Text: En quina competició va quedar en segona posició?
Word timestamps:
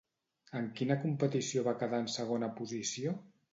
En 0.59 0.63
quina 0.79 0.97
competició 1.03 1.65
va 1.69 1.75
quedar 1.83 2.01
en 2.07 2.11
segona 2.17 2.53
posició? 2.59 3.17